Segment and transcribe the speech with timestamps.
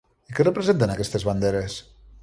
[0.31, 1.81] I què representen, aquestes banderes?